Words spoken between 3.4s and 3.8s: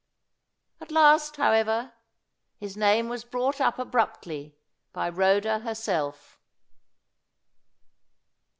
up